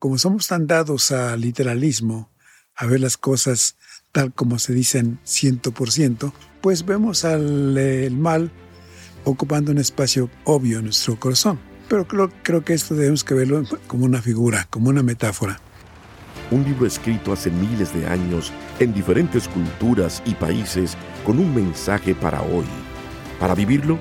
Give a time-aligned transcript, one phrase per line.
[0.00, 2.30] como somos tan dados al literalismo,
[2.74, 3.76] a ver las cosas
[4.12, 8.50] tal como se dicen ciento por ciento, pues vemos al el mal
[9.24, 11.60] ocupando un espacio obvio en nuestro corazón.
[11.88, 15.60] Pero creo, creo que esto debemos que verlo como una figura, como una metáfora.
[16.50, 20.96] Un libro escrito hace miles de años en diferentes culturas y países
[21.26, 22.64] con un mensaje para hoy.
[23.38, 23.98] Para vivirlo,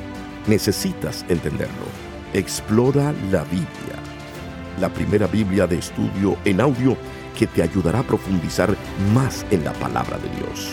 [0.48, 1.86] necesitas entenderlo.
[2.34, 3.99] Explora la Biblia.
[4.80, 6.96] La primera Biblia de estudio en audio
[7.38, 8.74] que te ayudará a profundizar
[9.14, 10.70] más en la palabra de Dios.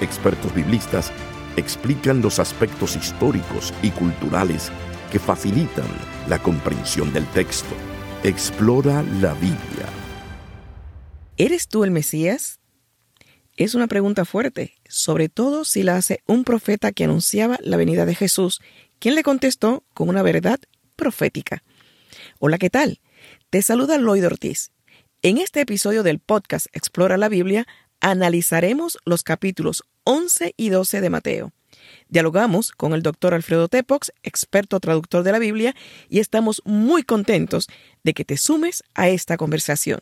[0.00, 1.12] Expertos biblistas
[1.56, 4.72] explican los aspectos históricos y culturales
[5.10, 5.84] que facilitan
[6.30, 7.74] la comprensión del texto.
[8.24, 9.86] Explora la Biblia.
[11.36, 12.58] ¿Eres tú el Mesías?
[13.58, 18.06] Es una pregunta fuerte, sobre todo si la hace un profeta que anunciaba la venida
[18.06, 18.62] de Jesús,
[18.98, 20.58] quien le contestó con una verdad
[20.96, 21.62] profética.
[22.38, 23.00] Hola, ¿qué tal?
[23.52, 24.72] Te saluda Lloyd Ortiz.
[25.20, 27.66] En este episodio del podcast Explora la Biblia,
[28.00, 31.52] analizaremos los capítulos 11 y 12 de Mateo.
[32.08, 35.76] Dialogamos con el doctor Alfredo Tepox, experto traductor de la Biblia,
[36.08, 37.68] y estamos muy contentos
[38.02, 40.00] de que te sumes a esta conversación.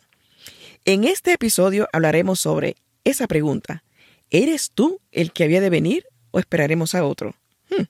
[0.85, 3.83] En este episodio hablaremos sobre esa pregunta.
[4.29, 7.35] ¿Eres tú el que había de venir o esperaremos a otro?
[7.69, 7.83] Hmm.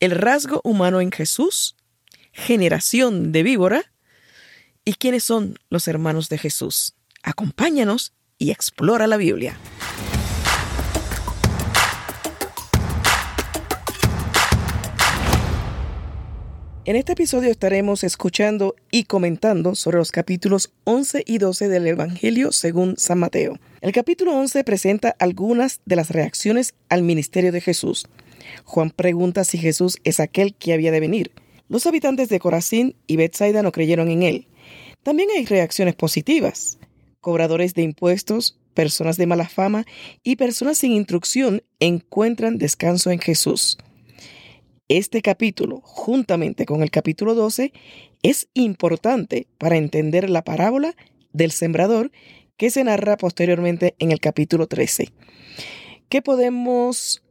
[0.00, 1.76] El rasgo humano en Jesús,
[2.32, 3.93] generación de víbora,
[4.84, 6.94] y quiénes son los hermanos de Jesús.
[7.22, 9.58] Acompáñanos y explora la Biblia.
[16.86, 22.52] En este episodio estaremos escuchando y comentando sobre los capítulos 11 y 12 del Evangelio
[22.52, 23.58] según San Mateo.
[23.80, 28.06] El capítulo 11 presenta algunas de las reacciones al ministerio de Jesús.
[28.64, 31.32] Juan pregunta si Jesús es aquel que había de venir.
[31.70, 34.46] Los habitantes de Corazín y Bethsaida no creyeron en él.
[35.04, 36.78] También hay reacciones positivas.
[37.20, 39.84] Cobradores de impuestos, personas de mala fama
[40.22, 43.76] y personas sin instrucción encuentran descanso en Jesús.
[44.88, 47.72] Este capítulo, juntamente con el capítulo 12,
[48.22, 50.96] es importante para entender la parábola
[51.32, 52.10] del sembrador
[52.56, 55.12] que se narra posteriormente en el capítulo 13.
[56.08, 57.22] ¿Qué podemos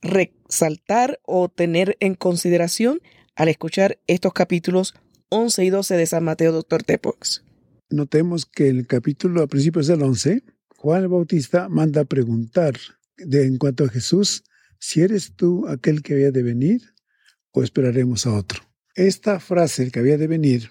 [0.00, 3.00] resaltar o tener en consideración
[3.34, 4.94] al escuchar estos capítulos
[5.34, 7.42] 11 y 12 de San Mateo, doctor Tepox?
[7.88, 10.42] Notemos que el capítulo a principios del 11,
[10.76, 12.74] Juan el Bautista manda preguntar
[13.16, 14.44] de, en cuanto a Jesús
[14.78, 16.82] si eres tú aquel que había de venir
[17.50, 18.60] o esperaremos a otro.
[18.94, 20.68] Esta frase, el que había de venir,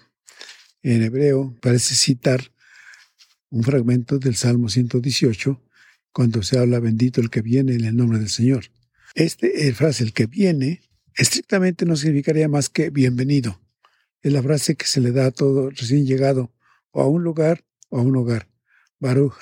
[0.83, 2.51] en hebreo parece citar
[3.49, 5.59] un fragmento del Salmo 118,
[6.11, 8.65] cuando se habla bendito el que viene en el nombre del Señor.
[9.15, 10.83] Este eh, frase, el que viene,
[11.15, 13.59] estrictamente no significaría más que bienvenido.
[14.21, 16.53] Es la frase que se le da a todo recién llegado,
[16.91, 18.47] o a un lugar o a un hogar.
[18.99, 19.33] Baruch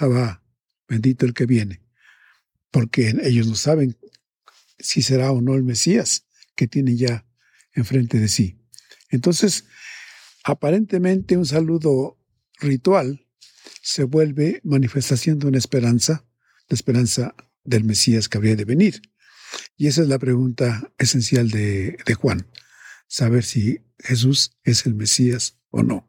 [0.88, 1.82] bendito el que viene.
[2.72, 3.98] Porque ellos no saben
[4.80, 6.26] si será o no el Mesías
[6.56, 7.26] que tiene ya
[7.74, 8.60] enfrente de sí.
[9.10, 9.66] Entonces,
[10.44, 12.18] aparentemente un saludo
[12.60, 13.26] ritual
[13.82, 16.26] se vuelve manifestación de una esperanza,
[16.68, 19.02] la esperanza del Mesías que habría de venir.
[19.78, 22.48] Y esa es la pregunta esencial de Juan,
[23.10, 26.08] saber si Jesús es el Mesías o no.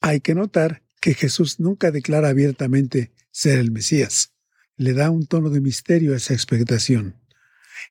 [0.00, 4.34] Hay que notar que Jesús nunca declara abiertamente ser el Mesías.
[4.76, 7.16] Le da un tono de misterio a esa expectación.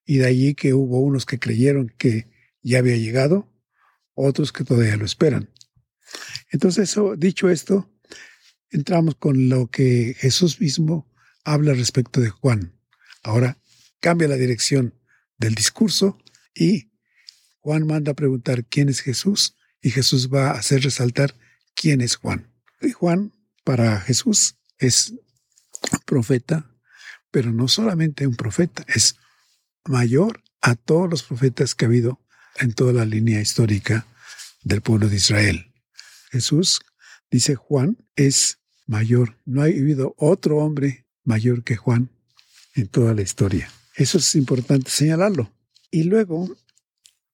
[0.05, 2.29] Y de allí que hubo unos que creyeron que
[2.61, 3.51] ya había llegado,
[4.13, 5.49] otros que todavía lo esperan.
[6.51, 7.89] Entonces, dicho esto,
[8.69, 11.11] entramos con lo que Jesús mismo
[11.43, 12.73] habla respecto de Juan.
[13.23, 13.57] Ahora
[13.99, 14.93] cambia la dirección
[15.37, 16.17] del discurso
[16.53, 16.92] y
[17.63, 21.33] Juan manda a preguntar quién es Jesús y Jesús va a hacer resaltar
[21.73, 22.51] quién es Juan.
[22.81, 23.31] Y Juan,
[23.63, 25.13] para Jesús, es
[26.05, 26.69] profeta,
[27.31, 29.15] pero no solamente un profeta, es
[29.85, 32.19] mayor a todos los profetas que ha habido
[32.59, 34.05] en toda la línea histórica
[34.63, 35.71] del pueblo de Israel.
[36.31, 36.81] Jesús,
[37.31, 39.37] dice Juan, es mayor.
[39.45, 42.09] No ha habido otro hombre mayor que Juan
[42.75, 43.71] en toda la historia.
[43.95, 45.49] Eso es importante señalarlo.
[45.91, 46.53] Y luego,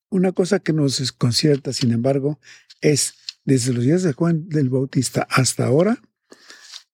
[0.09, 2.39] una cosa que nos desconcierta, sin embargo,
[2.81, 3.15] es
[3.45, 6.01] desde los días de Juan del Bautista hasta ahora,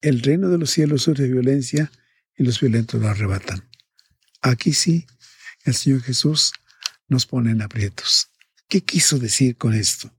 [0.02, 1.92] el reino de los cielos sufre violencia
[2.38, 3.68] y los violentos lo arrebatan.
[4.42, 5.08] Aquí sí
[5.64, 6.54] el Señor Jesús
[7.08, 8.30] nos pone en aprietos.
[8.68, 10.14] ¿Qué quiso decir con esto?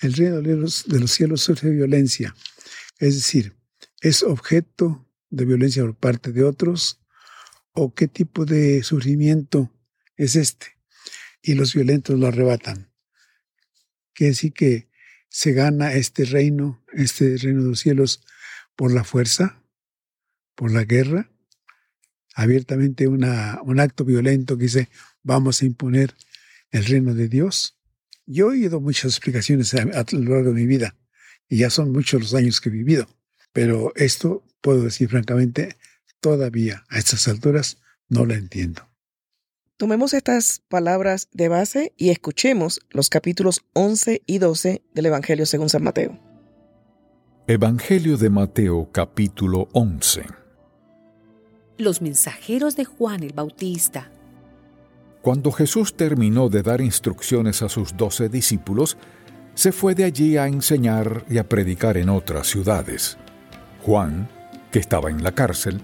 [0.00, 2.34] El reino de los, cielos sufre violencia,
[2.98, 3.56] es decir,
[4.00, 7.00] es objeto de violencia por parte de otros
[7.72, 9.70] o qué tipo de sufrimiento
[10.16, 10.73] es este.
[11.46, 12.90] Y los violentos lo arrebatan.
[14.14, 14.88] Quiere decir que
[15.28, 18.22] se gana este reino, este reino de los cielos,
[18.76, 19.62] por la fuerza,
[20.54, 21.30] por la guerra,
[22.34, 24.88] abiertamente una, un acto violento que dice,
[25.22, 26.14] vamos a imponer
[26.70, 27.78] el reino de Dios.
[28.24, 30.96] Yo he oído muchas explicaciones a, a, lo largo de mi vida,
[31.46, 33.06] y ya son muchos los años que he vivido,
[33.52, 35.76] pero esto, puedo decir francamente,
[36.20, 38.93] todavía a estas alturas no la entiendo.
[39.84, 45.68] Tomemos estas palabras de base y escuchemos los capítulos 11 y 12 del Evangelio según
[45.68, 46.18] San Mateo.
[47.46, 50.24] Evangelio de Mateo capítulo 11
[51.76, 54.10] Los mensajeros de Juan el Bautista
[55.20, 58.96] Cuando Jesús terminó de dar instrucciones a sus doce discípulos,
[59.52, 63.18] se fue de allí a enseñar y a predicar en otras ciudades.
[63.82, 64.30] Juan,
[64.72, 65.82] que estaba en la cárcel,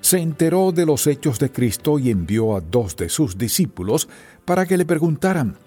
[0.00, 4.08] se enteró de los hechos de Cristo y envió a dos de sus discípulos
[4.44, 5.58] para que le preguntaran,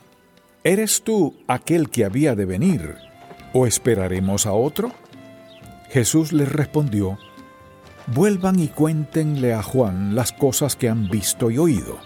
[0.64, 2.96] ¿Eres tú aquel que había de venir
[3.54, 4.92] o esperaremos a otro?
[5.90, 7.18] Jesús les respondió,
[8.08, 11.98] Vuelvan y cuéntenle a Juan las cosas que han visto y oído.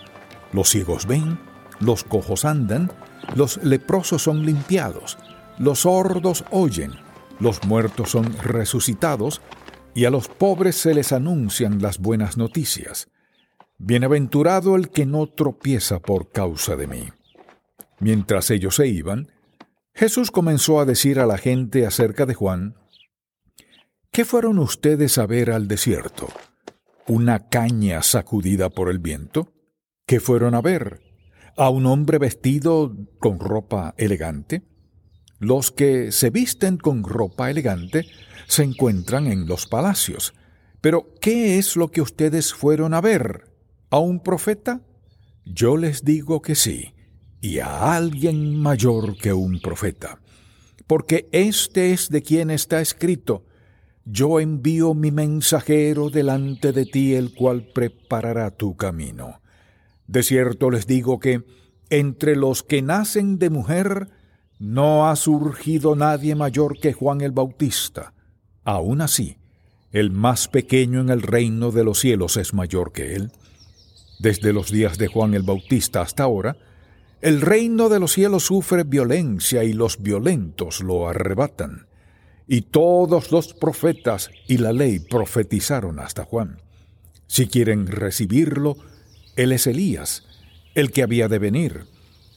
[0.51, 1.39] Los ciegos ven,
[1.79, 2.91] los cojos andan,
[3.35, 5.17] los leprosos son limpiados,
[5.57, 6.91] los sordos oyen,
[7.39, 9.41] los muertos son resucitados,
[9.95, 13.09] y a los pobres se les anuncian las buenas noticias.
[13.77, 17.09] Bienaventurado el que no tropieza por causa de mí.
[17.99, 19.29] Mientras ellos se iban,
[19.93, 22.75] Jesús comenzó a decir a la gente acerca de Juan,
[24.13, 26.27] ¿Qué fueron ustedes a ver al desierto?
[27.07, 29.51] ¿Una caña sacudida por el viento?
[30.05, 31.01] ¿Qué fueron a ver?
[31.57, 34.61] ¿A un hombre vestido con ropa elegante?
[35.43, 38.05] Los que se visten con ropa elegante
[38.47, 40.33] se encuentran en los palacios.
[40.79, 43.51] Pero, ¿qué es lo que ustedes fueron a ver?
[43.89, 44.79] ¿A un profeta?
[45.43, 46.93] Yo les digo que sí,
[47.41, 50.21] y a alguien mayor que un profeta.
[50.87, 53.43] Porque este es de quien está escrito,
[54.05, 59.41] yo envío mi mensajero delante de ti, el cual preparará tu camino.
[60.07, 61.43] De cierto les digo que
[61.89, 64.22] entre los que nacen de mujer
[64.59, 68.13] no ha surgido nadie mayor que Juan el Bautista.
[68.63, 69.37] Aún así,
[69.91, 73.31] el más pequeño en el reino de los cielos es mayor que él.
[74.19, 76.57] Desde los días de Juan el Bautista hasta ahora,
[77.21, 81.87] el reino de los cielos sufre violencia y los violentos lo arrebatan.
[82.47, 86.61] Y todos los profetas y la ley profetizaron hasta Juan.
[87.27, 88.75] Si quieren recibirlo,
[89.35, 90.23] él es Elías,
[90.75, 91.85] el que había de venir.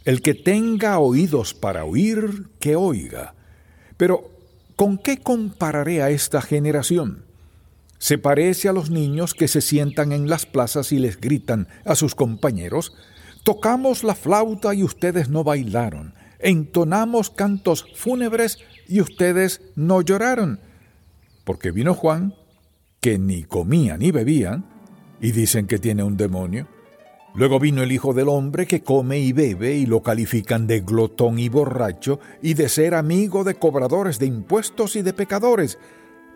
[0.06, 3.35] El que tenga oídos para oír, que oiga.
[3.99, 4.31] Pero,
[4.75, 7.26] ¿con qué compararé a esta generación?
[7.99, 11.94] Se parece a los niños que se sientan en las plazas y les gritan a
[11.94, 12.94] sus compañeros,
[13.44, 18.58] Tocamos la flauta y ustedes no bailaron entonamos cantos fúnebres
[18.88, 20.61] y ustedes no lloraron.
[21.44, 22.35] Porque vino Juan,
[23.00, 24.62] que ni comía ni bebía,
[25.20, 26.69] y dicen que tiene un demonio.
[27.36, 31.38] Luego vino el Hijo del Hombre que come y bebe y lo califican de glotón
[31.38, 35.78] y borracho y de ser amigo de cobradores de impuestos y de pecadores,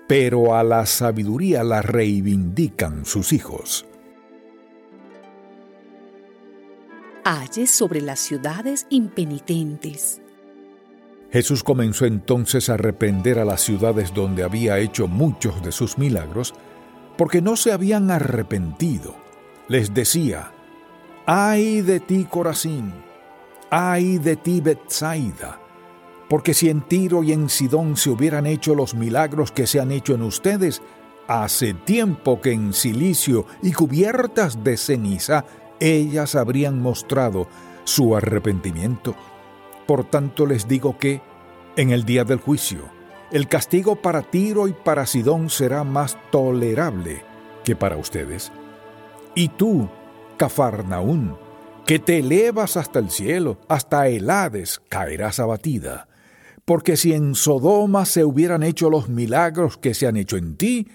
[0.07, 3.87] pero a la sabiduría la reivindican sus hijos.
[7.25, 10.21] Halle sobre las ciudades impenitentes.
[11.33, 16.53] Jesús comenzó entonces a reprender a las ciudades donde había hecho muchos de sus milagros,
[17.17, 19.15] porque no se habían arrepentido.
[19.69, 20.53] Les decía,
[21.33, 22.93] ay de ti Corazín,
[23.71, 25.61] ay de ti Bethsaida,
[26.29, 29.93] porque si en Tiro y en Sidón se hubieran hecho los milagros que se han
[29.93, 30.83] hecho en ustedes,
[31.29, 35.45] hace tiempo que en silicio y cubiertas de ceniza
[35.79, 37.47] ellas habrían mostrado
[37.85, 39.15] su arrepentimiento.
[39.87, 41.23] Por tanto les digo que,
[41.77, 42.81] en el día del juicio,
[43.31, 47.23] el castigo para Tiro y para Sidón será más tolerable
[47.63, 48.51] que para ustedes.
[49.37, 49.89] Y tú,
[50.41, 51.37] Cafarnaún,
[51.87, 56.09] que te elevas hasta el cielo, hasta el Hades, caerás abatida.
[56.65, 60.89] Porque si en Sodoma se hubieran hecho los milagros que se han hecho en ti,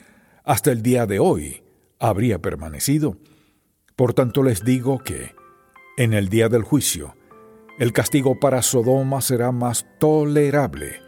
[0.44, 1.62] hasta el día de hoy
[2.00, 3.18] habría permanecido.
[3.96, 5.36] Por tanto les digo que,
[5.96, 7.16] en el día del juicio,
[7.78, 11.02] el castigo para Sodoma será más tolerable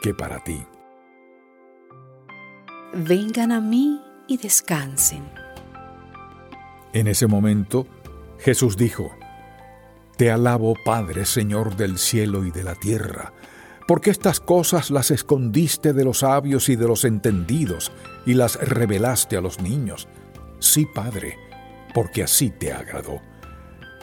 [0.00, 0.62] que para ti.
[2.94, 5.49] Vengan a mí y descansen.
[6.92, 7.86] En ese momento,
[8.38, 9.10] Jesús dijo,
[10.16, 13.32] Te alabo, Padre, Señor del cielo y de la tierra,
[13.86, 17.92] porque estas cosas las escondiste de los sabios y de los entendidos
[18.26, 20.08] y las revelaste a los niños.
[20.58, 21.36] Sí, Padre,
[21.94, 23.20] porque así te agradó.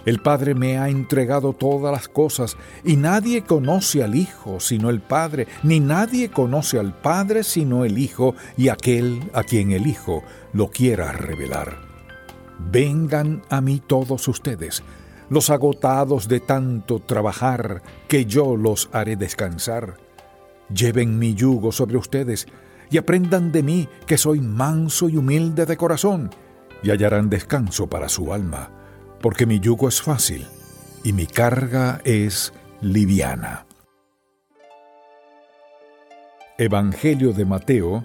[0.05, 5.01] El Padre me ha entregado todas las cosas, y nadie conoce al Hijo sino el
[5.01, 10.23] Padre, ni nadie conoce al Padre sino el Hijo y aquel a quien el Hijo
[10.53, 11.96] lo quiera revelar.
[12.59, 14.83] Vengan a mí todos ustedes,
[15.29, 19.97] los agotados de tanto trabajar, que yo los haré descansar.
[20.73, 22.47] Lleven mi yugo sobre ustedes,
[22.89, 26.29] y aprendan de mí que soy manso y humilde de corazón,
[26.83, 28.71] y hallarán descanso para su alma
[29.21, 30.45] porque mi yugo es fácil
[31.03, 33.65] y mi carga es liviana.
[36.57, 38.03] Evangelio de Mateo,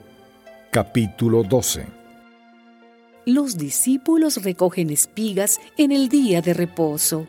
[0.71, 2.02] capítulo 12.
[3.25, 7.29] Los discípulos recogen espigas en el día de reposo.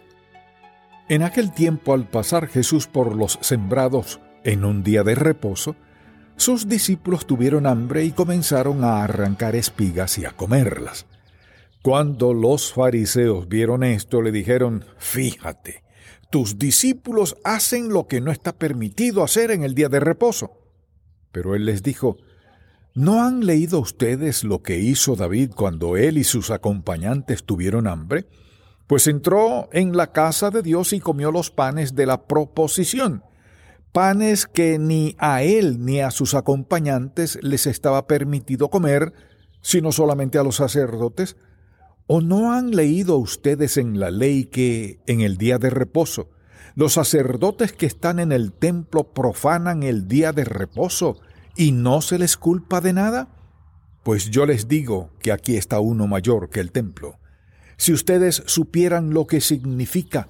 [1.07, 5.75] En aquel tiempo, al pasar Jesús por los sembrados en un día de reposo,
[6.35, 11.05] sus discípulos tuvieron hambre y comenzaron a arrancar espigas y a comerlas.
[11.83, 15.83] Cuando los fariseos vieron esto, le dijeron, fíjate,
[16.31, 20.57] tus discípulos hacen lo que no está permitido hacer en el día de reposo.
[21.31, 22.17] Pero él les dijo,
[22.93, 28.27] ¿no han leído ustedes lo que hizo David cuando él y sus acompañantes tuvieron hambre?
[28.87, 33.23] Pues entró en la casa de Dios y comió los panes de la proposición,
[33.91, 39.13] panes que ni a él ni a sus acompañantes les estaba permitido comer,
[39.61, 41.37] sino solamente a los sacerdotes,
[42.05, 46.29] ¿O no han leído ustedes en la ley que, en el día de reposo,
[46.75, 51.21] los sacerdotes que están en el templo profanan el día de reposo
[51.55, 53.27] y no se les culpa de nada?
[54.03, 57.19] Pues yo les digo que aquí está uno mayor que el templo.
[57.77, 60.27] Si ustedes supieran lo que significa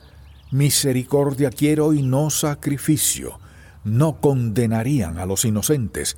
[0.51, 3.39] misericordia quiero y no sacrificio,
[3.83, 6.17] no condenarían a los inocentes,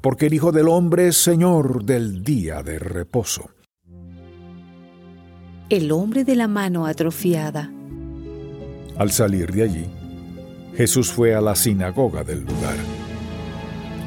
[0.00, 3.50] porque el Hijo del Hombre es Señor del día de reposo
[5.70, 7.70] el hombre de la mano atrofiada.
[8.98, 9.86] Al salir de allí,
[10.76, 12.76] Jesús fue a la sinagoga del lugar.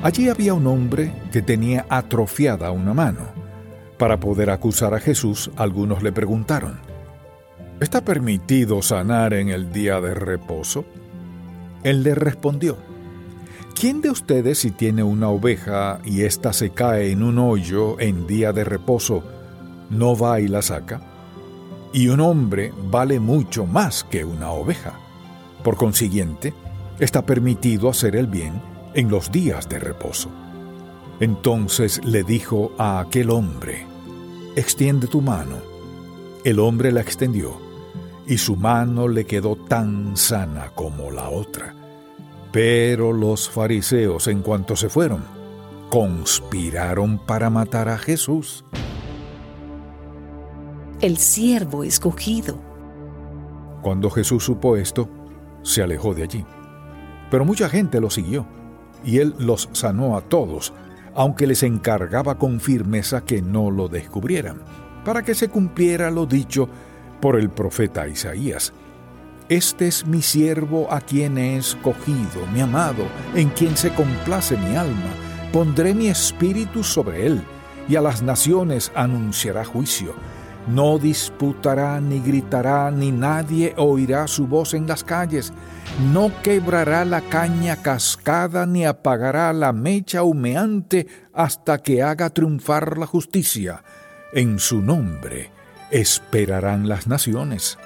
[0.03, 3.21] Allí había un hombre que tenía atrofiada una mano.
[3.97, 6.77] Para poder acusar a Jesús, algunos le preguntaron,
[7.79, 10.83] ¿Está permitido sanar en el día de reposo?
[11.83, 12.77] Él le respondió,
[13.79, 18.27] ¿Quién de ustedes si tiene una oveja y ésta se cae en un hoyo en
[18.27, 19.23] día de reposo,
[19.89, 21.01] no va y la saca?
[21.93, 24.93] y un hombre vale mucho más que una oveja.
[25.63, 26.51] Por consiguiente,
[26.99, 30.29] está permitido hacer el bien en los días de reposo.
[31.19, 33.85] Entonces le dijo a aquel hombre,
[34.55, 35.57] extiende tu mano.
[36.43, 37.57] El hombre la extendió,
[38.27, 41.73] y su mano le quedó tan sana como la otra.
[42.51, 45.23] Pero los fariseos, en cuanto se fueron,
[45.89, 48.65] conspiraron para matar a Jesús
[51.03, 52.57] el siervo escogido.
[53.81, 55.09] Cuando Jesús supo esto,
[55.61, 56.45] se alejó de allí.
[57.29, 58.47] Pero mucha gente lo siguió,
[59.03, 60.73] y él los sanó a todos,
[61.15, 64.61] aunque les encargaba con firmeza que no lo descubrieran,
[65.05, 66.69] para que se cumpliera lo dicho
[67.21, 68.73] por el profeta Isaías.
[69.49, 73.05] Este es mi siervo a quien he escogido, mi amado,
[73.35, 75.11] en quien se complace mi alma.
[75.51, 77.43] Pondré mi espíritu sobre él,
[77.87, 80.15] y a las naciones anunciará juicio
[80.67, 85.51] no disputará ni gritará, ni nadie oirá su voz en las calles.
[86.11, 93.05] No quebrará la caña cascada, ni apagará la mecha humeante hasta que haga triunfar la
[93.05, 93.83] justicia.
[94.33, 95.51] En su nombre
[95.91, 97.77] esperarán las naciones.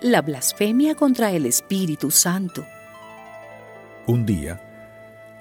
[0.00, 2.64] La blasfemia contra el Espíritu Santo.
[4.06, 4.60] Un día,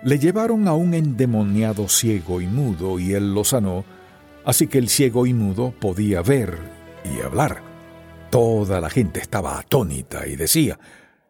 [0.03, 3.83] le llevaron a un endemoniado ciego y mudo y él lo sanó
[4.45, 6.57] Así que el ciego y mudo podía ver
[7.05, 7.61] y hablar.
[8.29, 10.79] Toda la gente estaba atónita y decía,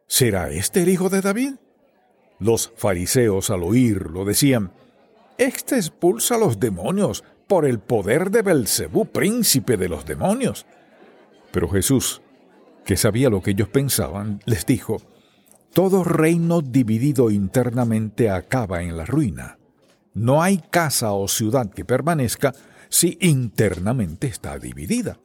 [0.08, 1.56] ¿será este el hijo de David?
[2.40, 4.72] Los fariseos al oírlo decían,
[5.38, 10.66] Este expulsa a los demonios por el poder de Belcebú, príncipe de los demonios.
[11.52, 12.22] Pero Jesús,
[12.84, 15.02] que sabía lo que ellos pensaban, les dijo,
[15.74, 19.60] Todo reino dividido internamente acaba en la ruina.
[20.16, 22.54] No hay casa o ciudad que permanezca
[22.94, 25.18] si internamente está dividida.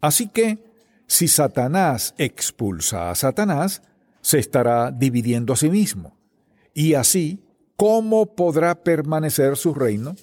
[0.00, 0.58] Así que,
[1.06, 3.80] si Satanás expulsa a Satanás,
[4.20, 6.16] se estará dividiendo a sí mismo.
[6.74, 7.44] Y así,
[7.76, 10.16] ¿cómo podrá permanecer su reino?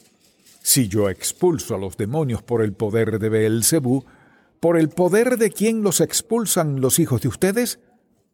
[0.61, 4.03] Si yo expulso a los demonios por el poder de Beelzebú,
[4.59, 7.79] ¿por el poder de quién los expulsan los hijos de ustedes?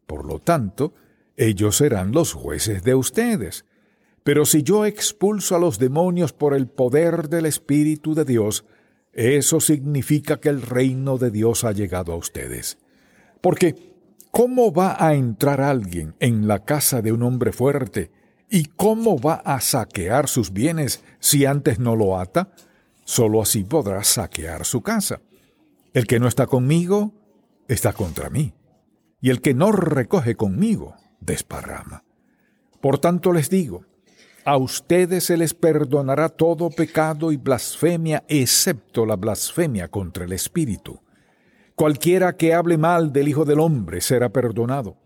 [0.08, 0.92] Por lo tanto,
[1.36, 3.64] ellos serán los jueces de ustedes.
[4.22, 8.64] Pero si yo expulso a los demonios por el poder del Espíritu de Dios,
[9.12, 12.78] eso significa que el reino de Dios ha llegado a ustedes.
[13.40, 13.94] Porque,
[14.30, 18.10] ¿cómo va a entrar alguien en la casa de un hombre fuerte
[18.48, 22.52] y cómo va a saquear sus bienes si antes no lo ata?
[23.04, 25.20] Solo así podrá saquear su casa.
[25.92, 27.14] El que no está conmigo,
[27.66, 28.52] está contra mí.
[29.20, 32.04] Y el que no recoge conmigo, desparrama.
[32.80, 33.84] Por tanto les digo,
[34.50, 40.98] a ustedes se les perdonará todo pecado y blasfemia, excepto la blasfemia contra el Espíritu.
[41.76, 44.96] Cualquiera que hable mal del Hijo del Hombre será perdonado,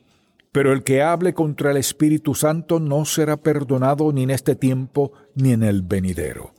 [0.51, 5.13] pero el que hable contra el Espíritu Santo no será perdonado ni en este tiempo
[5.35, 6.55] ni en el venidero.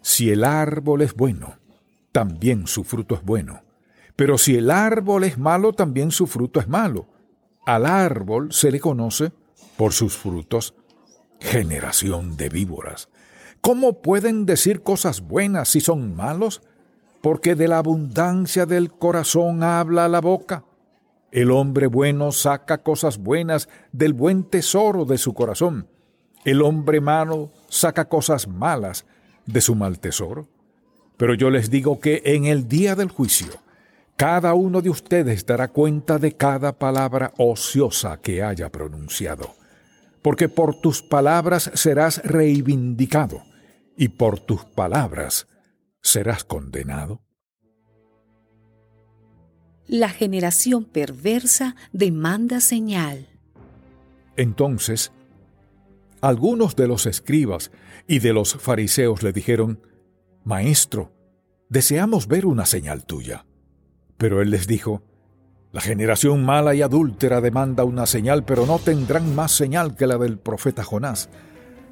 [0.00, 1.58] Si el árbol es bueno,
[2.12, 3.60] también su fruto es bueno.
[4.16, 7.08] Pero si el árbol es malo, también su fruto es malo.
[7.66, 9.32] Al árbol se le conoce
[9.76, 10.74] por sus frutos.
[11.42, 13.08] Generación de víboras.
[13.60, 16.62] ¿Cómo pueden decir cosas buenas si son malos?
[17.20, 20.64] Porque de la abundancia del corazón habla la boca.
[21.32, 25.88] El hombre bueno saca cosas buenas del buen tesoro de su corazón.
[26.44, 29.04] El hombre malo saca cosas malas
[29.44, 30.46] de su mal tesoro.
[31.16, 33.52] Pero yo les digo que en el día del juicio,
[34.16, 39.54] cada uno de ustedes dará cuenta de cada palabra ociosa que haya pronunciado,
[40.22, 43.42] porque por tus palabras serás reivindicado
[43.96, 45.48] y por tus palabras
[46.00, 47.22] serás condenado.
[49.86, 53.28] La generación perversa demanda señal.
[54.36, 55.12] Entonces,
[56.20, 57.72] algunos de los escribas
[58.06, 59.80] y de los fariseos le dijeron,
[60.44, 61.12] Maestro,
[61.68, 63.44] deseamos ver una señal tuya.
[64.18, 65.02] Pero él les dijo,
[65.72, 70.18] La generación mala y adúltera demanda una señal, pero no tendrán más señal que la
[70.18, 71.30] del profeta Jonás.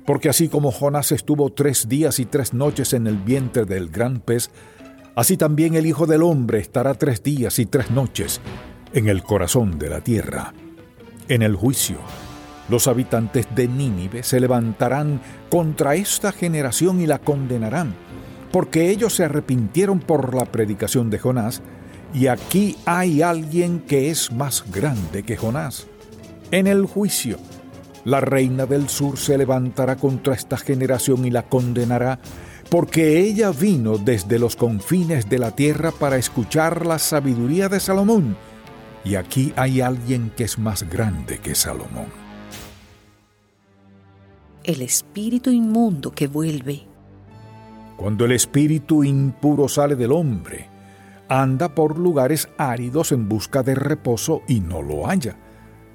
[0.05, 4.21] Porque así como Jonás estuvo tres días y tres noches en el vientre del gran
[4.21, 4.51] pez,
[5.17, 8.43] así también el Hijo del Hombre estará tres días y tres noches
[8.93, 10.53] en el corazón de la tierra.
[11.29, 11.97] En el juicio,
[12.69, 17.95] los habitantes de Nínive se levantarán contra esta generación y la condenarán,
[18.53, 21.62] porque ellos se arrepintieron por la predicación de Jonás,
[22.12, 25.87] y aquí hay alguien que es más grande que Jonás.
[26.51, 27.38] En el juicio,
[28.05, 32.18] la reina del sur se levantará contra esta generación y la condenará,
[32.68, 38.37] porque ella vino desde los confines de la tierra para escuchar la sabiduría de Salomón,
[39.05, 42.31] y aquí hay alguien que es más grande que Salomón
[44.64, 46.87] el espíritu inmundo que vuelve.
[47.96, 50.68] Cuando el espíritu impuro sale del hombre,
[51.31, 55.37] anda por lugares áridos en busca de reposo y no lo halla.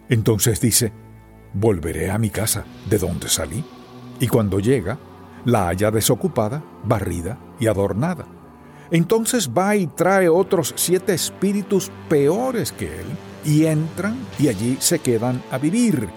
[0.09, 0.93] Entonces dice,
[1.53, 3.63] volveré a mi casa, de donde salí.
[4.19, 4.97] Y cuando llega,
[5.43, 8.25] la halla desocupada, barrida y adornada.
[8.89, 13.05] Entonces va y trae otros siete espíritus peores que él,
[13.43, 16.09] y entran y allí se quedan a vivir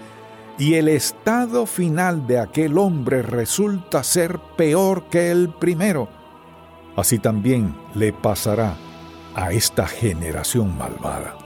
[0.57, 6.09] y el estado final de aquel hombre resulta ser peor que el primero,
[6.97, 8.75] así también le pasará
[9.39, 11.37] a esta generación malvada.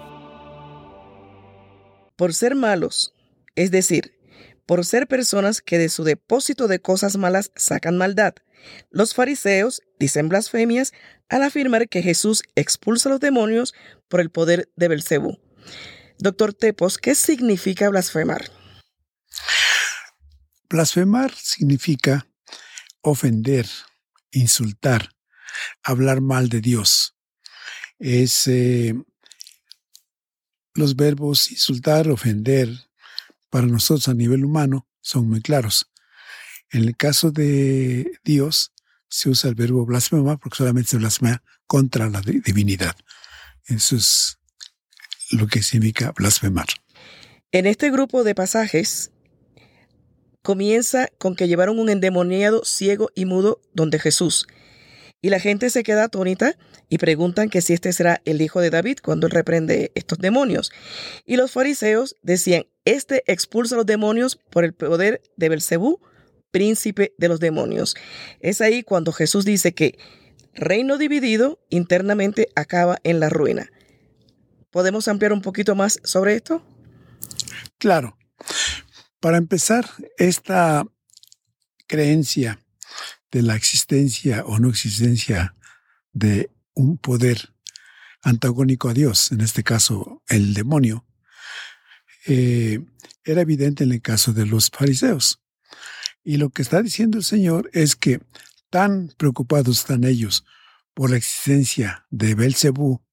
[2.15, 3.13] Por ser malos,
[3.53, 4.17] es decir,
[4.65, 8.33] por ser personas que de su depósito de cosas malas sacan maldad,
[8.89, 10.91] los fariseos dicen blasfemias
[11.29, 13.75] al afirmar que Jesús expulsa a los demonios
[14.07, 15.37] por el poder de Belcebú.
[16.17, 18.49] Doctor Tepos, ¿qué significa blasfemar?
[20.67, 22.27] Blasfemar significa
[23.01, 23.67] ofender,
[24.31, 25.09] insultar,
[25.83, 27.12] hablar mal de Dios.
[28.05, 28.93] Es eh,
[30.73, 32.69] los verbos insultar, ofender,
[33.49, 35.89] para nosotros a nivel humano son muy claros.
[36.69, 38.73] En el caso de Dios
[39.07, 42.93] se usa el verbo blasfemar porque solamente se blasfema contra la divinidad.
[43.67, 44.37] Eso es
[45.31, 46.67] lo que significa blasfemar.
[47.53, 49.11] En este grupo de pasajes
[50.41, 54.45] comienza con que llevaron un endemoniado ciego y mudo donde Jesús.
[55.21, 56.57] Y la gente se queda atónita
[56.93, 60.71] y preguntan que si este será el hijo de David cuando él reprende estos demonios.
[61.25, 65.99] Y los fariseos decían, este expulsa a los demonios por el poder de Belcebú,
[66.51, 67.95] príncipe de los demonios.
[68.41, 69.97] Es ahí cuando Jesús dice que
[70.53, 73.71] reino dividido internamente acaba en la ruina.
[74.69, 76.63] ¿Podemos ampliar un poquito más sobre esto?
[77.79, 78.19] Claro.
[79.19, 80.85] Para empezar, esta
[81.87, 82.59] creencia
[83.31, 85.55] de la existencia o no existencia
[86.11, 87.53] de un poder
[88.21, 91.05] antagónico a Dios, en este caso el demonio,
[92.25, 92.79] eh,
[93.23, 95.41] era evidente en el caso de los fariseos.
[96.23, 98.21] Y lo que está diciendo el Señor es que
[98.69, 100.45] tan preocupados están ellos
[100.93, 103.03] por la existencia de Belcebú,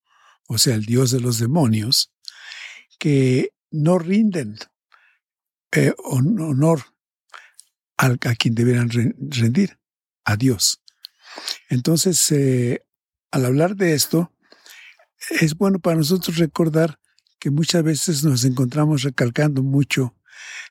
[0.46, 2.12] o sea, el dios de los demonios,
[2.98, 4.58] que no rinden
[5.72, 6.84] eh, honor
[7.96, 9.78] a quien debieran rendir,
[10.24, 10.82] a Dios.
[11.68, 12.84] Entonces, eh,
[13.30, 14.32] al hablar de esto,
[15.40, 16.98] es bueno para nosotros recordar
[17.38, 20.16] que muchas veces nos encontramos recalcando mucho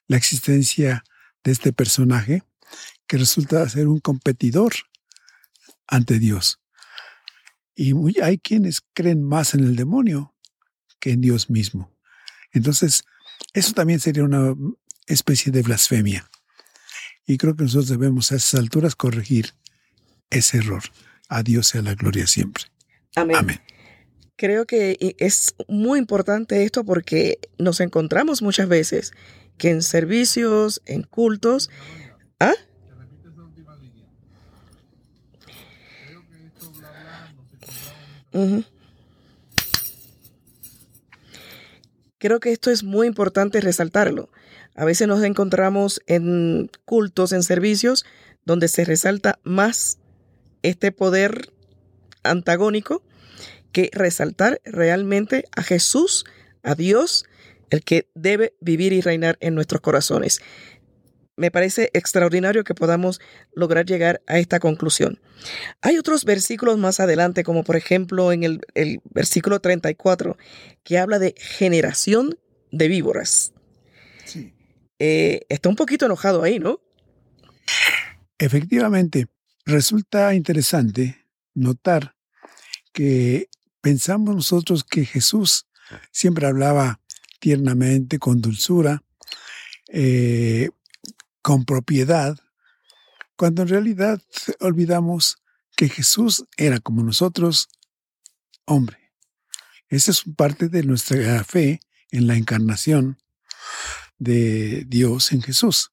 [0.08, 1.04] la existencia
[1.44, 2.44] de este personaje
[3.08, 4.74] que resulta ser un competidor
[5.88, 6.60] ante Dios.
[7.76, 10.36] Y hay quienes creen más en el demonio
[11.00, 11.96] que en Dios mismo.
[12.52, 13.04] Entonces,
[13.54, 14.54] eso también sería una
[15.08, 16.30] especie de blasfemia.
[17.26, 19.54] Y creo que nosotros debemos a esas alturas corregir
[20.30, 20.84] ese error.
[21.30, 22.66] A Dios sea la gloria siempre.
[23.16, 23.62] Amén.
[24.36, 29.14] Creo que es muy importante esto porque nos encontramos muchas veces
[29.58, 31.70] que en servicios, en cultos,
[32.40, 32.54] ¿ah?
[42.18, 44.30] Creo que esto es muy importante resaltarlo.
[44.76, 48.06] A veces nos encontramos en cultos, en servicios,
[48.46, 50.00] donde se resalta más
[50.64, 51.52] este poder
[52.24, 53.04] antagónico
[53.72, 56.26] que resaltar realmente a Jesús,
[56.64, 57.26] a Dios,
[57.70, 60.42] el que debe vivir y reinar en nuestros corazones
[61.40, 63.22] me parece extraordinario que podamos
[63.54, 65.22] lograr llegar a esta conclusión.
[65.82, 70.38] Hay otros versículos más adelante, como por ejemplo en el, versículo 34,
[70.84, 72.38] que habla de generación
[72.72, 73.54] de víboras.
[74.26, 74.54] Sí.
[75.00, 76.82] Eh, está un poquito enojado ahí, ¿no?
[78.38, 79.28] Efectivamente,
[79.70, 82.16] resulta interesante notar
[82.92, 83.50] que
[83.82, 85.68] pensamos nosotros que Jesús
[86.12, 87.00] siempre hablaba
[87.40, 89.04] tiernamente, con dulzura,
[89.88, 90.70] eh,
[91.42, 92.38] con propiedad,
[93.36, 94.22] cuando en realidad
[94.60, 95.38] olvidamos
[95.76, 97.70] que Jesús era como nosotros,
[98.66, 99.14] hombre.
[99.88, 101.80] Esa es parte de nuestra fe
[102.12, 103.18] en la encarnación
[104.18, 105.92] de Dios en Jesús.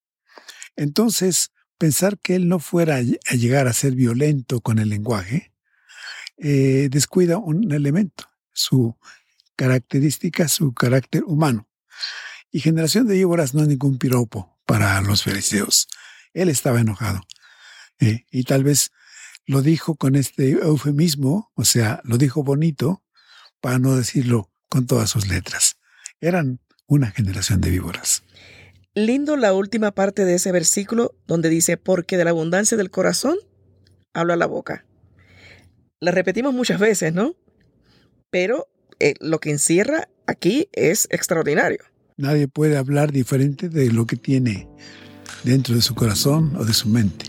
[0.75, 5.53] Entonces, pensar que Él no fuera a llegar a ser violento con el lenguaje,
[6.39, 8.97] eh, descuida un elemento, su
[9.57, 11.69] característica, su carácter humano.
[12.51, 15.89] Y generación de víboras no es ningún piropo, para los fariseos.
[16.35, 17.23] Él estaba enojado.
[18.01, 18.93] Eh, y tal vez
[19.47, 23.03] lo dijo con este eufemismo, o sea, lo dijo bonito,
[23.61, 25.77] para no decirlo con todas sus letras.
[26.21, 28.23] Eran una generación de víboras.
[28.99, 33.37] Lindo la última parte de ese versículo donde dice, porque de la abundancia del corazón
[34.15, 34.87] habla la boca.
[36.01, 37.37] La repetimos muchas veces, ¿no?
[38.31, 41.81] Pero eh, lo que encierra aquí es extraordinario.
[42.17, 44.67] Nadie puede hablar diferente de lo que tiene
[45.45, 47.27] dentro de su corazón o de su mente.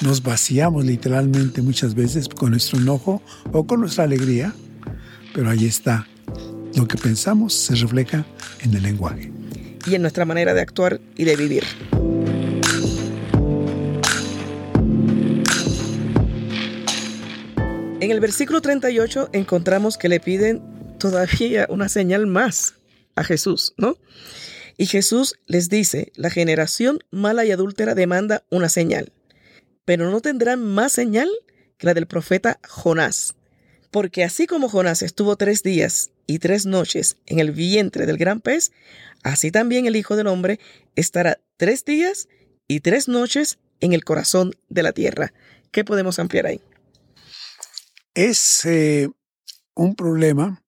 [0.00, 3.20] Nos vaciamos literalmente muchas veces con nuestro enojo
[3.52, 4.54] o con nuestra alegría,
[5.34, 6.08] pero ahí está.
[6.74, 8.24] Lo que pensamos se refleja
[8.60, 9.39] en el lenguaje.
[9.86, 11.64] Y en nuestra manera de actuar y de vivir.
[18.00, 20.62] En el versículo 38 encontramos que le piden
[20.98, 22.74] todavía una señal más
[23.14, 23.98] a Jesús, ¿no?
[24.78, 29.12] Y Jesús les dice, la generación mala y adúltera demanda una señal,
[29.84, 31.28] pero no tendrán más señal
[31.76, 33.34] que la del profeta Jonás.
[33.90, 38.40] Porque así como Jonás estuvo tres días y tres noches en el vientre del gran
[38.40, 38.72] pez,
[39.22, 40.60] así también el Hijo del Hombre
[40.94, 42.28] estará tres días
[42.68, 45.32] y tres noches en el corazón de la tierra.
[45.72, 46.60] ¿Qué podemos ampliar ahí?
[48.14, 49.08] Es eh,
[49.74, 50.62] un problema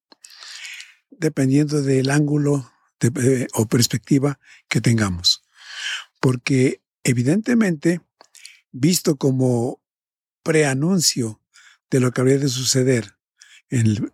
[1.11, 5.43] dependiendo del ángulo eh, o perspectiva que tengamos.
[6.19, 8.01] Porque evidentemente,
[8.71, 9.81] visto como
[10.41, 11.42] preanuncio
[11.93, 13.19] de lo que habría de suceder
[13.69, 14.11] en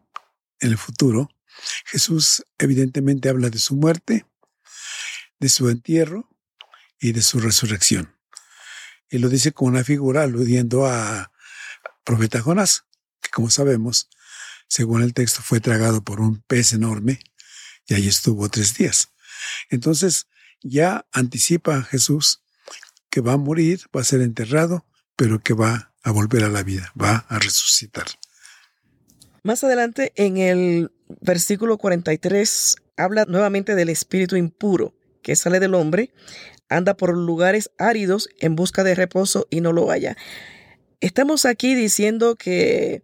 [0.60, 1.30] el, futuro,
[1.86, 4.26] Jesús evidentemente habla de su muerte,
[5.40, 6.30] de su entierro
[7.00, 8.14] y de su resurrección.
[9.10, 11.32] Y lo dice con una figura aludiendo a
[12.04, 12.84] profeta Jonás,
[13.22, 14.10] que como sabemos
[14.68, 17.22] según el texto, fue tragado por un pez enorme
[17.88, 19.14] y ahí estuvo tres días.
[19.70, 20.28] Entonces
[20.62, 22.44] ya anticipa Jesús
[23.10, 26.64] que va a morir, va a ser enterrado, pero que va a volver a la
[26.64, 28.06] vida, va a resucitar.
[29.44, 36.12] Más adelante, en el versículo 43, habla nuevamente del espíritu impuro que sale del hombre,
[36.70, 40.18] anda por lugares áridos en busca de reposo y no lo haya.
[41.02, 43.04] Estamos aquí diciendo que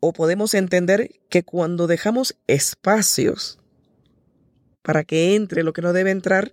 [0.00, 3.58] o podemos entender que cuando dejamos espacios
[4.82, 6.52] para que entre lo que no debe entrar,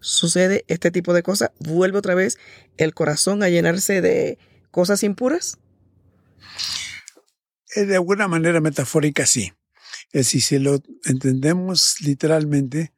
[0.00, 2.38] sucede este tipo de cosas, vuelve otra vez
[2.76, 4.38] el corazón a llenarse de
[4.70, 5.58] cosas impuras.
[7.74, 9.52] Eh, de alguna manera metafórica, sí.
[10.12, 12.92] Es decir, si lo entendemos literalmente,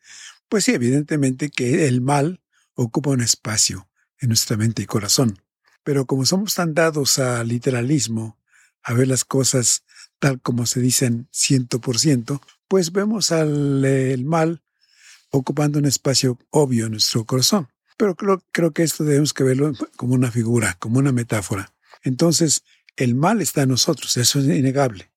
[0.48, 2.40] pues sí, evidentemente que el mal
[2.74, 3.88] ocupa un espacio
[4.20, 5.42] en nuestra mente y corazón.
[5.82, 8.38] Pero como somos tan dados al literalismo,
[8.82, 9.84] a ver las cosas
[10.18, 14.62] tal como se dicen ciento por ciento, pues vemos al el mal
[15.30, 17.68] ocupando un espacio obvio en nuestro corazón.
[17.96, 21.72] Pero creo, creo que esto debemos que verlo como una figura, como una metáfora.
[22.02, 22.62] Entonces,
[22.96, 25.10] el mal está en nosotros, eso es innegable,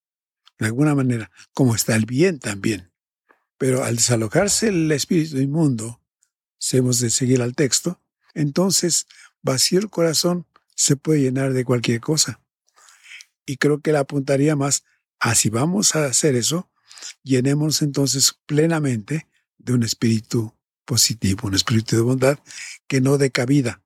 [0.59, 2.91] de alguna manera, como está el bien también.
[3.57, 6.01] Pero al desalojarse el espíritu inmundo,
[6.57, 7.99] si hemos de seguir al texto,
[8.33, 9.07] entonces
[9.41, 10.45] vacío el corazón
[10.75, 12.39] se puede llenar de cualquier cosa.
[13.45, 14.83] Y creo que le apuntaría más
[15.19, 16.69] a si vamos a hacer eso,
[17.23, 19.27] llenemos entonces plenamente
[19.63, 22.39] de un espíritu positivo, un espíritu de bondad
[22.87, 23.81] que no dé cabida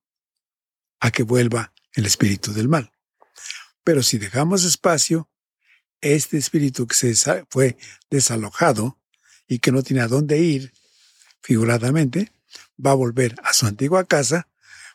[0.99, 2.91] a que vuelva el espíritu del mal.
[3.83, 5.29] Pero si dejamos espacio,
[6.01, 7.77] este espíritu que se fue
[8.09, 8.99] desalojado
[9.47, 10.73] y que no tiene a dónde ir,
[11.41, 12.31] figuradamente,
[12.83, 14.47] va a volver a su antigua casa,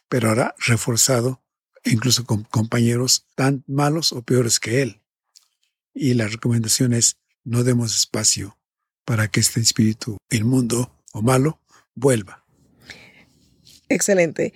[0.09, 1.43] pero ahora reforzado,
[1.85, 5.01] incluso con compañeros tan malos o peores que él.
[5.95, 8.60] Y la recomendación es no demos espacio
[9.11, 11.61] para que este espíritu inmundo o malo
[11.97, 12.45] vuelva.
[13.89, 14.55] Excelente.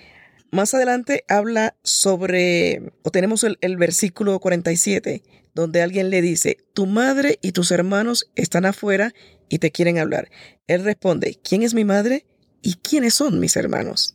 [0.53, 5.25] Más adelante habla sobre, o tenemos el, el, versículo 47,
[5.57, 9.12] donde alguien le dice, tu madre y tus hermanos están afuera
[9.49, 10.31] y te quieren hablar.
[10.69, 12.25] Él responde, ¿quién es mi madre
[12.62, 14.14] y quiénes son mis hermanos?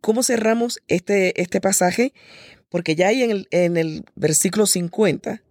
[0.00, 2.14] ¿Cómo cerramos este, este pasaje?
[2.68, 5.42] Porque ya ahí en el, en el versículo 50,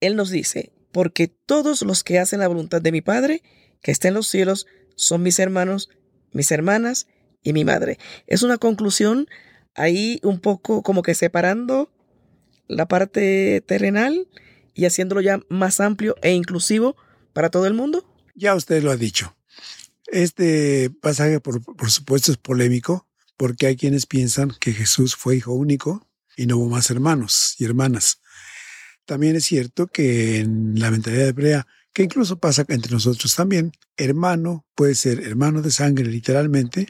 [0.00, 3.42] Él nos dice, porque todos los que hacen la voluntad de mi Padre,
[3.82, 5.88] que está en los cielos, son mis hermanos,
[6.32, 7.06] mis hermanas
[7.42, 7.98] y mi madre.
[8.26, 9.28] Es una conclusión
[9.74, 11.90] ahí un poco como que separando
[12.68, 14.28] la parte terrenal
[14.74, 16.96] y haciéndolo ya más amplio e inclusivo
[17.32, 18.06] para todo el mundo.
[18.34, 19.34] Ya usted lo ha dicho.
[20.06, 25.52] Este pasaje, por, por supuesto, es polémico porque hay quienes piensan que Jesús fue hijo
[25.52, 28.21] único y no hubo más hermanos y hermanas.
[29.04, 34.66] También es cierto que en la mentalidad hebrea, que incluso pasa entre nosotros también, hermano
[34.74, 36.86] puede ser hermano de sangre literalmente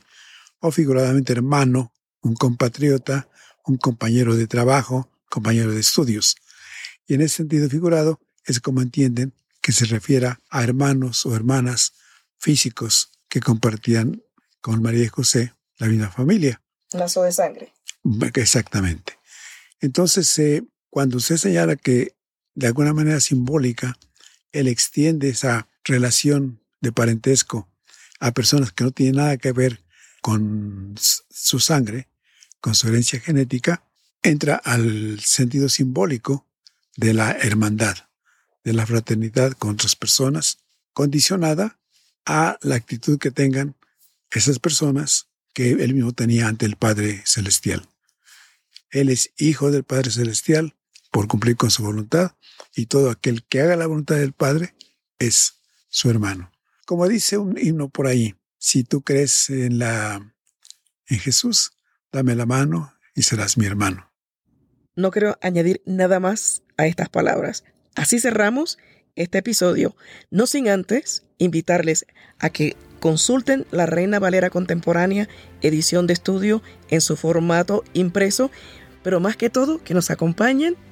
[0.60, 3.28] o figuradamente hermano, un compatriota,
[3.64, 6.36] un compañero de trabajo, compañero de estudios.
[7.06, 11.94] Y en ese sentido figurado es como entienden que se refiera a hermanos o hermanas
[12.38, 14.22] físicos que compartían
[14.60, 16.60] con María y José la misma familia.
[16.92, 17.72] Lazo de sangre.
[18.34, 19.18] Exactamente.
[19.80, 22.16] Entonces, eh, cuando usted señala que
[22.54, 23.98] de alguna manera simbólica,
[24.52, 27.66] él extiende esa relación de parentesco
[28.20, 29.82] a personas que no tienen nada que ver
[30.20, 32.08] con su sangre,
[32.60, 33.82] con su herencia genética,
[34.22, 36.46] entra al sentido simbólico
[36.98, 37.96] de la hermandad,
[38.62, 40.58] de la fraternidad con otras personas,
[40.92, 41.78] condicionada
[42.26, 43.76] a la actitud que tengan
[44.30, 47.88] esas personas que él mismo tenía ante el Padre Celestial.
[48.90, 50.74] Él es hijo del Padre Celestial
[51.12, 52.32] por cumplir con su voluntad
[52.74, 54.74] y todo aquel que haga la voluntad del Padre
[55.18, 56.50] es su hermano.
[56.86, 60.34] Como dice un himno por ahí, si tú crees en la
[61.06, 61.72] en Jesús,
[62.10, 64.10] dame la mano y serás mi hermano.
[64.96, 67.64] No quiero añadir nada más a estas palabras.
[67.94, 68.78] Así cerramos
[69.14, 69.94] este episodio,
[70.30, 72.06] no sin antes invitarles
[72.38, 75.28] a que consulten la Reina Valera Contemporánea,
[75.60, 78.50] edición de estudio en su formato impreso,
[79.02, 80.76] pero más que todo que nos acompañen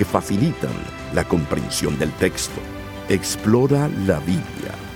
[0.00, 0.72] que facilitan
[1.12, 2.58] la comprensión del texto.
[3.10, 4.89] Explora la Biblia